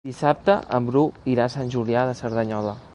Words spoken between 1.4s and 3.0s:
a Sant Julià de Cerdanyola.